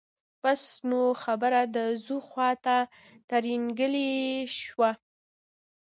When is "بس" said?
0.43-0.61